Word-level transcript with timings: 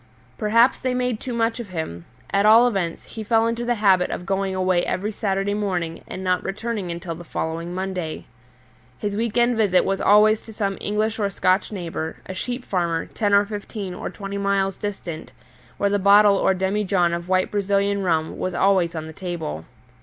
Perhaps 0.35 0.79
they 0.79 0.95
made 0.95 1.19
too 1.19 1.31
much 1.31 1.59
of 1.59 1.69
him: 1.69 2.05
at 2.33 2.43
all 2.43 2.67
events 2.67 3.03
he 3.03 3.23
fell 3.23 3.45
into 3.45 3.63
the 3.65 3.75
habit 3.75 4.09
of 4.09 4.25
going 4.25 4.55
away 4.55 4.83
every 4.83 5.11
Saturday 5.11 5.53
morning 5.53 6.01
and 6.07 6.23
not 6.23 6.43
returning 6.43 6.89
until 6.89 7.13
the 7.13 7.23
following 7.23 7.75
Monday. 7.75 8.25
His 8.97 9.15
week 9.15 9.37
end 9.37 9.57
visit 9.57 9.85
was 9.85 10.01
always 10.01 10.41
to 10.47 10.53
some 10.53 10.79
English 10.81 11.19
or 11.19 11.29
Scotch 11.29 11.71
neighbour, 11.71 12.15
a 12.25 12.33
sheep 12.33 12.65
farmer, 12.65 13.05
ten 13.13 13.31
or 13.31 13.45
fifteen 13.45 13.93
or 13.93 14.09
twenty 14.09 14.39
miles 14.39 14.75
distant, 14.75 15.33
where 15.77 15.87
the 15.91 15.99
bottle 15.99 16.35
or 16.35 16.55
demi 16.55 16.83
john 16.83 17.13
of 17.13 17.29
white 17.29 17.51
Brazilian 17.51 18.01
rum 18.01 18.39
was 18.39 18.55
always 18.55 18.95
on 18.95 19.05
the 19.05 19.13
table. 19.13 19.65